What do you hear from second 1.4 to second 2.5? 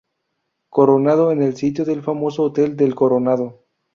el sitio del famoso